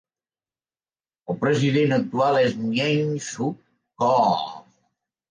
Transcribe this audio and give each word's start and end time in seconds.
El 1.33 1.35
president 1.43 1.93
actual 1.97 2.39
és 2.43 2.55
Myeung-sook 2.61 3.59
Koh. 4.05 4.49